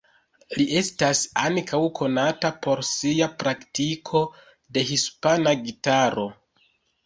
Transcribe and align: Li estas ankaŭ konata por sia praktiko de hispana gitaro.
Li 0.59 0.63
estas 0.79 1.21
ankaŭ 1.41 1.81
konata 1.99 2.51
por 2.65 2.83
sia 2.93 3.29
praktiko 3.45 4.25
de 4.79 4.87
hispana 4.95 5.57
gitaro. 5.65 6.29